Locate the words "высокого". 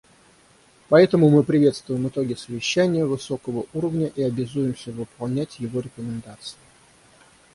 3.05-3.65